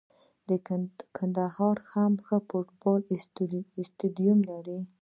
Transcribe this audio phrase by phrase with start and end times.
[1.15, 3.01] کندهار هم ښه فوټبال
[3.85, 4.79] سټیډیم لري.